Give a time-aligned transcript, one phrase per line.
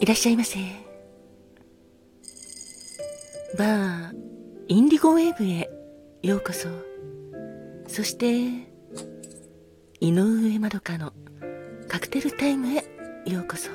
[0.00, 0.58] いらっしゃいませ。
[3.56, 4.14] バー
[4.66, 5.70] インディゴウェーブへ
[6.24, 6.68] ようこそ。
[7.86, 8.42] そして
[10.00, 11.12] 井上まどかの
[11.86, 12.84] カクテルタイムへ
[13.24, 13.70] ようこそ。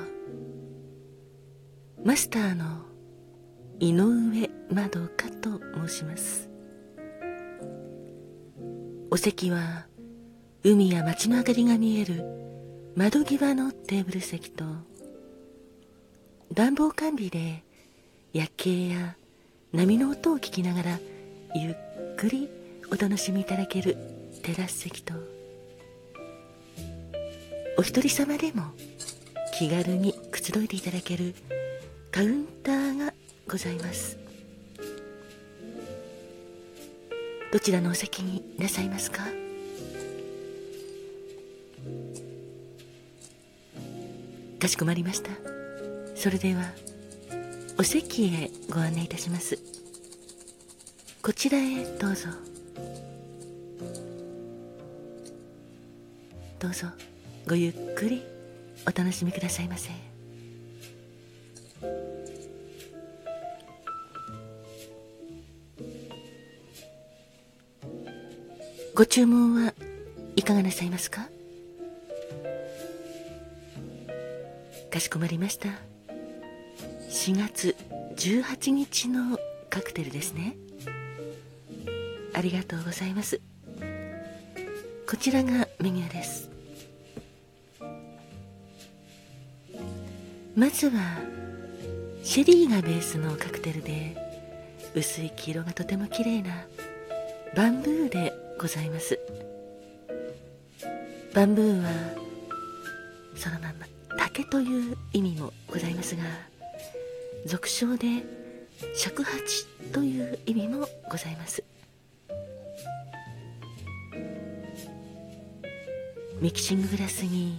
[2.04, 2.82] マスターの
[3.80, 6.50] 井上まどかと申します。
[9.10, 9.86] お席は
[10.68, 12.24] 海や街の明かりが見える
[12.96, 14.64] 窓際のテーブル席と
[16.52, 17.62] 暖房完備で
[18.32, 19.14] 夜景や
[19.72, 20.98] 波の音を聞きながら
[21.54, 22.48] ゆっくり
[22.90, 23.96] お楽しみいただける
[24.42, 25.14] テラス席と
[27.78, 28.64] お一人様でも
[29.56, 31.36] 気軽にくつろいでいただける
[32.10, 33.14] カウンターが
[33.48, 34.18] ございます。
[37.52, 39.45] どちらのお席になさいますか？
[44.66, 45.30] かしこまりました。
[46.16, 46.64] それでは
[47.78, 49.60] お席へご案内いたします。
[51.22, 52.28] こちらへどうぞ。
[56.58, 56.88] どうぞ
[57.46, 58.24] ごゆっくり
[58.82, 59.90] お楽しみくださいませ。
[68.96, 69.74] ご注文は
[70.34, 71.28] いかがなさいますか？
[74.96, 75.68] かしこまりました。
[77.10, 77.76] 4月
[78.16, 80.56] 18日のカクテルですね。
[82.32, 83.42] ありがとうございます。
[85.06, 86.48] こちらがメニューです。
[90.56, 91.18] まずは
[92.22, 94.16] シェリーがベースのカクテルで
[94.94, 96.64] 薄い黄色がとても綺麗な
[97.54, 99.20] バンブーでございます。
[101.34, 101.90] バンブーは
[103.34, 103.95] そのまま。
[104.36, 106.22] 竹という意味もございますが
[107.46, 108.06] 俗称で
[108.94, 111.64] 尺八という意味もございます。
[116.38, 117.56] ミキシンググラスに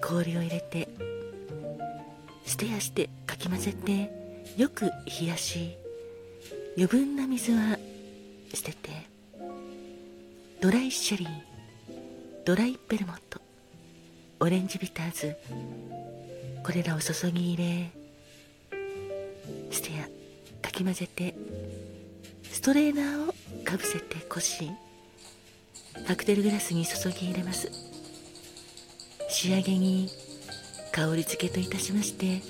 [0.00, 0.88] 氷を入れて
[2.46, 4.10] ステアしてかき混ぜて
[4.56, 4.86] よく
[5.20, 5.76] 冷やし
[6.78, 7.78] 余分な水は
[8.54, 8.88] 捨てて
[10.62, 11.28] ドライシェリー
[12.46, 13.38] ドライベルモット
[14.42, 15.36] オレンジビターズ
[16.70, 17.90] これらを注ぎ入れ
[19.72, 20.04] ステア
[20.64, 21.34] かき混ぜて
[22.44, 24.70] ストレーナーをかぶせてこし
[26.06, 27.72] カクテルグラスに注ぎ入れます。
[29.28, 30.10] 仕上げに
[30.92, 32.40] 香り付けといたしまして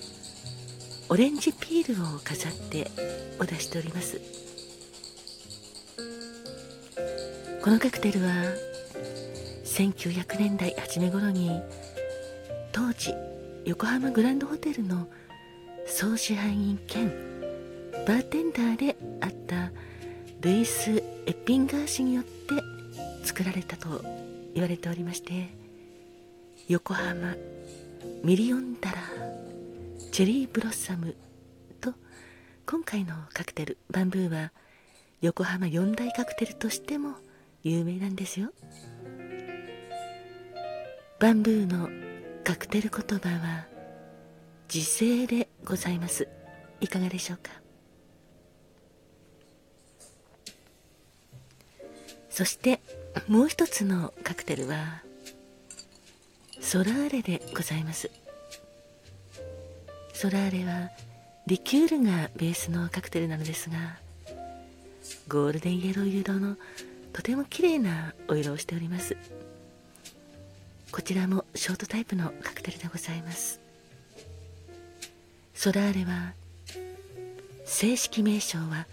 [1.09, 2.91] オレンジピールを飾って
[3.39, 4.21] お出しております。
[7.65, 8.29] このカクテルは
[9.65, 11.63] 1900年代初め頃に
[12.71, 13.15] 当時
[13.67, 15.09] 横浜グランドホテルの
[15.87, 17.13] 総支配人兼
[18.07, 19.71] バーテンダーであった
[20.41, 20.91] ルイス・
[21.27, 22.55] エッピンガー氏によって
[23.25, 24.03] 作られたと
[24.55, 25.49] 言われておりまして
[26.69, 27.35] 横浜
[28.25, 31.15] ミリオンダラーチェリーブロッサム
[31.81, 31.93] と
[32.67, 34.53] 今回のカクテルバンブーは
[35.21, 37.15] 横浜四大カクテルとしても
[37.63, 38.53] 有名なんですよ。
[41.19, 42.10] バンブーの
[42.45, 43.67] カクテル言葉は
[44.69, 46.29] 自制でございます。
[46.81, 47.53] いかがでしょうか？
[52.29, 52.81] そして
[53.29, 55.03] もう一つのカクテルは
[56.61, 58.11] ソラーレでございます。
[60.13, 60.91] ソラーレは
[61.47, 63.97] リキュールがベースのカクテルなのですが
[65.29, 66.57] ゴールデンイエロー色の
[67.13, 69.17] とても綺麗なお色をしております。
[70.93, 73.61] こちらもショートタイプのカクテルでございます。
[75.55, 76.33] ソラーレは
[77.65, 78.87] 正式名称は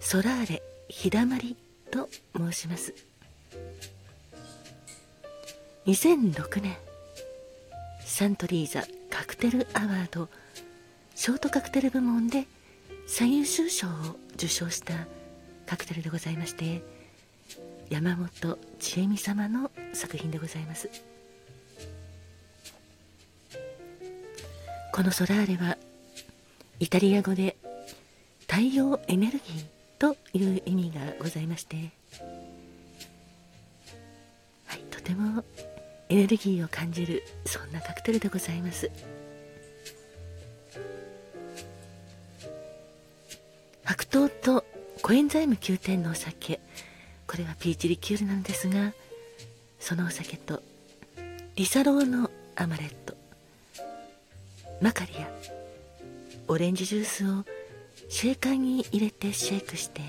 [0.00, 1.56] ソラーレ日だまり
[1.90, 2.94] と申します。
[5.86, 6.76] 2006年
[8.00, 10.28] サントリーザカクテルアワード
[11.14, 12.46] ショートカクテル部門で
[13.06, 13.90] 最優秀賞を
[14.34, 15.06] 受賞した
[15.66, 16.82] カクテルでございまして
[17.90, 20.88] 山本千恵美様の作品でございます。
[24.96, 25.76] このソラーレは
[26.80, 27.58] イタリア語で
[28.48, 29.64] 太陽エネルギー
[29.98, 31.92] という意味がございまして。
[34.64, 35.44] はいとても
[36.08, 38.90] エネルギーを感じるそんなカクテルでございます。
[43.84, 44.64] 白桃と
[45.02, 46.58] コエンザイム9点のお酒。
[47.26, 48.94] これはピーチリキュールなんですが
[49.78, 50.62] そのお酒と
[51.54, 53.05] リサローのアマレット。
[54.80, 55.28] マカリア
[56.48, 57.44] オレンジジュースを
[58.10, 60.02] シェーカーに入れてシェイクして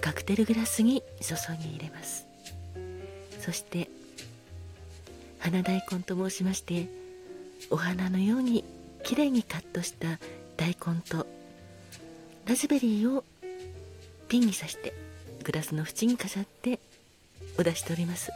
[0.00, 2.26] カクテルグラスに注ぎ入れます。
[3.40, 3.88] そして
[5.40, 6.88] 花大根と申しまして
[7.70, 8.64] お花のように
[9.02, 10.18] きれいにカットした
[10.56, 11.26] 大根と
[12.46, 13.24] ラズベリーを
[14.28, 14.94] ピンに刺して
[15.42, 16.78] グラスの縁に飾って
[17.58, 18.30] お出しております。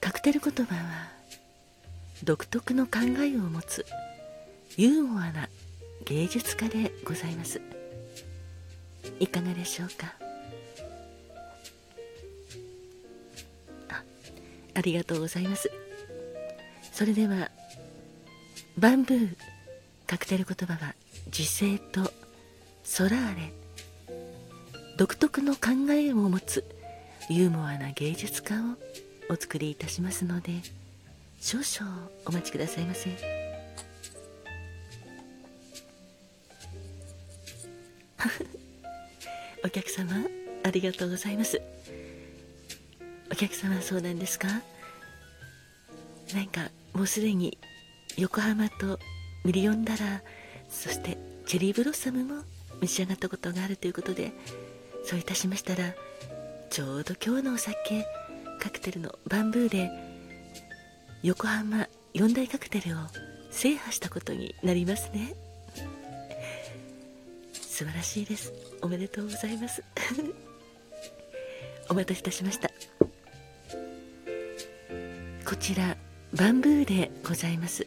[0.00, 1.15] カクテル言葉は
[2.24, 3.86] 独特の考えを持つ
[4.76, 5.48] ユーモアな
[6.04, 7.60] 芸術家でございます。
[9.20, 10.14] いかがでしょうか？
[13.88, 14.02] あ
[14.74, 15.70] ありがとうございます。
[16.92, 17.50] それでは
[18.78, 19.36] バンブー
[20.06, 20.94] カクテル言葉は
[21.30, 22.12] 時勢と
[22.84, 23.52] ソラーレ
[24.96, 26.64] 独特の考えを持つ
[27.28, 28.76] ユーモアな芸術家を
[29.28, 30.52] お作りいたしますので
[31.40, 33.10] 少々お待ちくださいませ。
[39.64, 40.12] お客様
[40.64, 41.60] ありがとうございます。
[43.30, 44.48] お客様そうなんですか？
[46.34, 47.56] なんかもうすでに
[48.16, 48.98] 横浜と
[49.44, 50.20] ミリオンダラー
[50.68, 51.16] そして
[51.46, 52.42] チェリーブロッサムも
[52.80, 54.32] 召し上がったことがあるということで
[55.04, 55.94] そういたしましたら
[56.70, 58.04] ちょうど今日のお酒
[58.58, 59.88] カクテルのバンブーで
[61.22, 63.00] 横浜四大カクテルを
[63.50, 65.34] 制覇したことになりますね。
[67.52, 68.52] 素晴らしいです。
[68.82, 69.82] おめでとうございます。
[71.88, 72.70] お待たせいたしました。
[75.44, 75.96] こちら
[76.32, 77.86] バンブーでございます。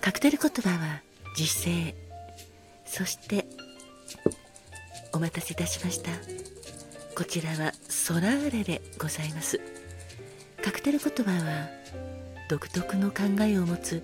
[0.00, 1.02] カクテル言葉は
[1.36, 1.94] 時勢
[2.84, 3.46] そして
[5.12, 6.10] お待たせいたしました。
[7.14, 9.75] こちらはソラーレでございます。
[10.66, 11.68] カクテル言葉は
[12.48, 14.02] 独特の考えを持つ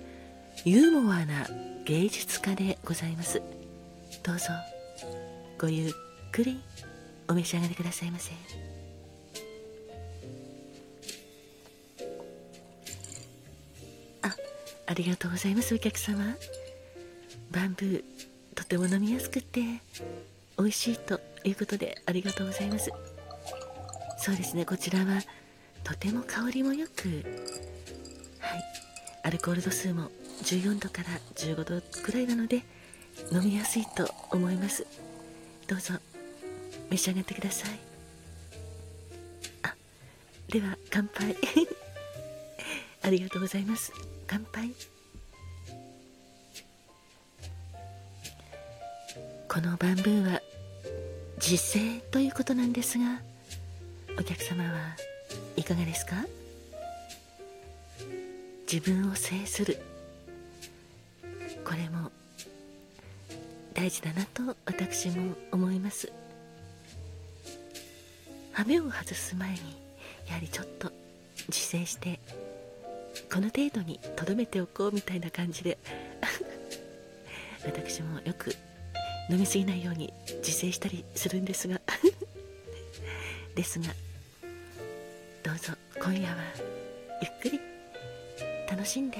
[0.63, 1.45] ユーモアな
[1.83, 3.41] 芸術家でございます。
[4.23, 4.45] どうぞ
[5.59, 5.91] ごゆっ
[6.31, 6.61] くり
[7.27, 8.31] お召し上がりくださいませ。
[14.21, 14.33] あ
[14.87, 16.33] ありがとうございますお客様。
[17.51, 18.03] バンブー
[18.55, 19.59] とても飲みやすくて
[20.57, 22.89] 美味しいということでありがとうございます。
[24.17, 25.19] そうですねこちらは
[25.83, 27.07] とても香りもよく
[28.39, 28.63] はい。
[29.23, 30.09] アルコール度数も
[30.43, 32.63] 14度から15度くらいなので
[33.31, 34.85] 飲みやすいと思います。
[35.67, 35.93] どうぞ
[36.89, 37.79] 召し上がってください。
[39.63, 39.75] あ
[40.49, 41.35] では乾杯。
[43.01, 43.91] ありがとうございます。
[44.27, 44.71] 乾杯。
[49.47, 50.41] このバンブーは
[51.35, 53.21] 自制ということなんですが
[54.17, 54.95] お客様は
[55.63, 56.15] いかがですか？
[58.69, 59.77] 自分を制する。
[61.63, 62.11] これも
[63.73, 66.11] 大事だなと私も思います。
[68.51, 69.57] 羽目を外す前に
[70.27, 70.91] やはりちょっと
[71.47, 72.19] 自制して
[73.33, 75.77] この程度にとどめておこうみたいな感じで
[77.65, 78.53] 私もよく
[79.29, 81.79] 飲み過ぎないように自制したりするんですが。
[83.55, 83.85] ですが
[86.01, 86.35] 今夜は
[87.21, 87.59] ゆっくり
[88.69, 89.17] 楽しんで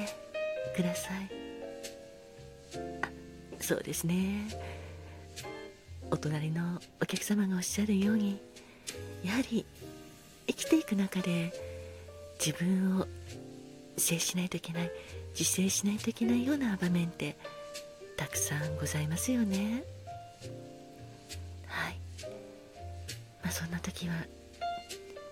[0.75, 1.29] ください。
[3.01, 3.09] あ
[3.59, 4.47] そうですね。
[6.11, 8.39] お隣のお客様がおっしゃるように
[9.23, 9.65] やはり
[10.47, 11.53] 生きていく中で
[12.43, 13.07] 自分を
[13.97, 14.91] 制しないといけない
[15.37, 17.35] 自制しないといけないような場面って
[18.17, 19.83] たくさんございますよね。
[21.67, 21.97] はい。
[23.41, 24.13] まあそんな時は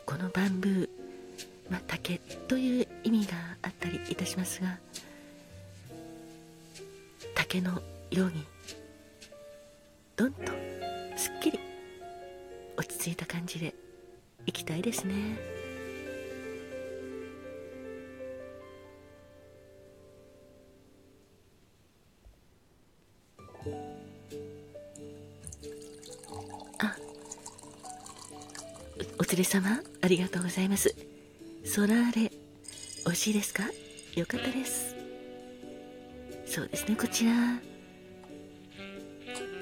[0.05, 0.89] このバンブー、
[1.71, 2.17] まあ、竹
[2.49, 4.77] という意味があったりいたしますが
[7.33, 8.45] 竹のように
[10.17, 10.51] どんと
[11.15, 11.59] すっきり
[12.75, 13.73] 落ち着いた感じで
[14.45, 15.13] いきたいですね。
[26.79, 26.95] あ
[29.19, 31.20] お連れ様ありがとうございます。
[31.63, 32.31] ソラーレ
[33.05, 33.63] 美味しいですか？
[34.15, 34.95] よかったです。
[36.45, 37.31] そうですねこちら。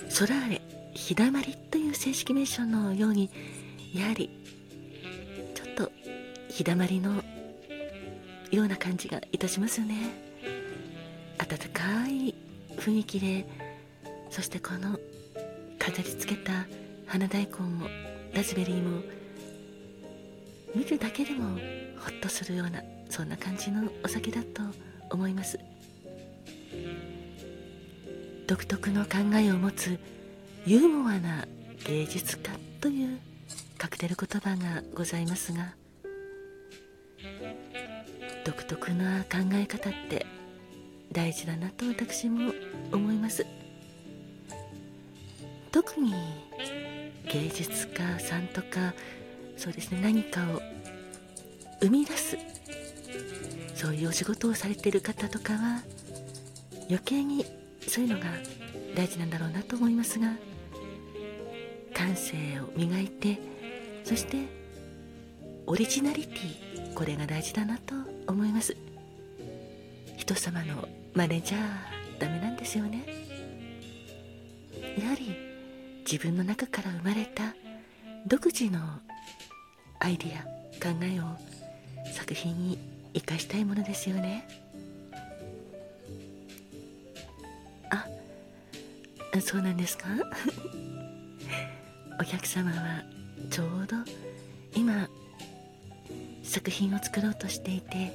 [0.09, 0.61] ソラーレ
[0.93, 3.29] 日だまりという正式名称のように
[3.93, 4.29] やはり
[5.53, 5.91] ちょっと
[6.49, 7.23] 日だまりの
[8.51, 9.95] ような感じがいたしますよね。
[11.37, 12.33] 温かい
[12.77, 13.45] 雰囲気で
[14.31, 14.99] そしてこの
[15.77, 16.65] 飾り付けた
[17.05, 17.53] 花大根を
[18.33, 19.01] ラズベリーも
[20.75, 21.57] 見るだけでも
[21.99, 24.61] ホッとするようなそんな感じのお酒だと
[25.09, 25.59] 思います。
[28.47, 29.99] 独特の考えを持つ
[30.65, 31.47] ユーモアな
[31.85, 32.49] 芸術家
[32.81, 33.19] という
[33.77, 35.75] カクテル言葉がございますが
[38.43, 40.25] 独特な考え方って
[41.11, 42.51] 大事だなと私も
[42.91, 43.45] 思います。
[45.71, 46.13] 特に
[47.31, 48.93] 芸術家さんとか
[49.55, 50.61] そうですね何かを
[51.81, 52.37] 生み出す。
[53.75, 55.81] そういうお仕事をされてる方とかは
[56.89, 57.45] 余計に
[57.87, 58.25] そういうのが
[58.93, 60.33] 大事なんだろうなと思いますが
[61.93, 63.39] 感性を磨いて
[64.03, 64.37] そして
[65.65, 67.95] オリジナリティこれが大事だなと
[68.27, 68.75] 思います。
[70.17, 71.57] 人様の真似じゃ
[72.19, 73.05] ダメなんですよね。
[74.97, 75.35] やはり
[76.09, 77.55] 自分の中から生まれた
[78.27, 78.79] 独自の
[79.99, 80.43] アイディア
[80.93, 81.48] 考えを
[82.29, 82.77] 作品に
[83.15, 84.47] 生かしたいものですよね。
[87.89, 88.05] あ
[89.41, 90.05] そうなんですか？
[92.21, 93.03] お客様は
[93.49, 93.95] ちょうど
[94.75, 95.09] 今
[96.43, 98.11] 作品を作ろうとしていて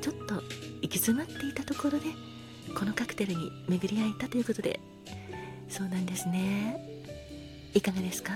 [0.00, 0.36] ちょっと
[0.80, 2.06] 行き詰まっていたところで
[2.74, 4.80] このカクテルに巡り合えたということで
[5.68, 6.88] そうなんですね。
[7.74, 8.32] いかがですか？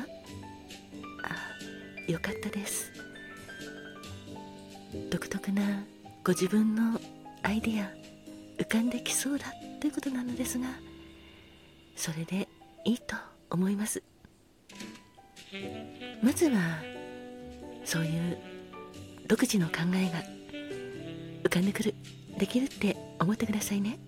[1.22, 2.92] あよかったです。
[5.10, 5.84] 独特な
[6.24, 7.00] ご自分の
[7.42, 7.90] アイディア
[8.58, 9.46] 浮かんできそうだ
[9.80, 10.68] ということなのですが
[11.94, 12.48] それで
[12.84, 13.16] いいと
[13.50, 14.02] 思います。
[16.22, 16.58] まずは
[17.84, 18.38] そういう
[19.26, 20.22] 独自の考えが
[21.44, 21.94] 浮かんでくる
[22.38, 23.98] できるって思ってくださいね。